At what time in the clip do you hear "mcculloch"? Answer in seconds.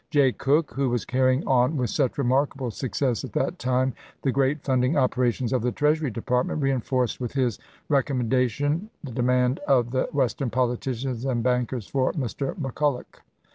12.55-13.21